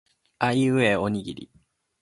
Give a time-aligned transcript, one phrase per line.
[0.39, 1.51] あいうえおにぎり